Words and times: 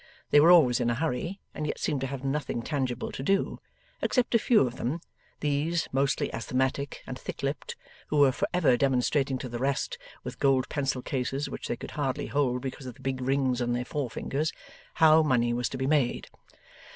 They 0.31 0.39
were 0.39 0.49
always 0.49 0.79
in 0.79 0.89
a 0.89 0.95
hurry, 0.95 1.39
and 1.53 1.67
yet 1.67 1.77
seemed 1.79 2.01
to 2.01 2.07
have 2.07 2.23
nothing 2.23 2.63
tangible 2.63 3.11
to 3.11 3.21
do; 3.21 3.59
except 4.01 4.33
a 4.33 4.39
few 4.39 4.61
of 4.61 4.77
them 4.77 4.99
(these, 5.41 5.87
mostly 5.91 6.33
asthmatic 6.33 7.03
and 7.05 7.19
thick 7.19 7.43
lipped) 7.43 7.75
who 8.07 8.17
were 8.17 8.31
for 8.31 8.47
ever 8.51 8.75
demonstrating 8.77 9.37
to 9.37 9.47
the 9.47 9.59
rest, 9.59 9.99
with 10.23 10.39
gold 10.39 10.67
pencil 10.69 11.03
cases 11.03 11.49
which 11.49 11.67
they 11.67 11.77
could 11.77 11.91
hardly 11.91 12.25
hold 12.25 12.63
because 12.63 12.87
of 12.87 12.95
the 12.95 13.01
big 13.01 13.21
rings 13.21 13.61
on 13.61 13.73
their 13.73 13.85
forefingers, 13.85 14.51
how 14.95 15.21
money 15.21 15.53
was 15.53 15.69
to 15.69 15.77
be 15.77 15.85
made. 15.85 16.27